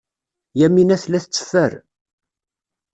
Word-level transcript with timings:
Yamina 0.59 0.95
tella 1.01 1.19
tetteffer. 1.23 1.73